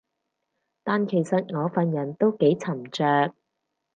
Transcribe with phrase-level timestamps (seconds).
[0.83, 3.35] 但其實我份人都幾沉着